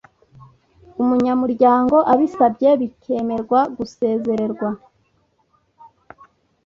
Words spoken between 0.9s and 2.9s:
umunyamuryango abisabye